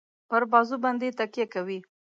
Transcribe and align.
پر 0.29 0.41
بازو 0.51 0.75
باندي 0.83 1.09
تکیه 1.19 1.45
کوي. 1.53 1.79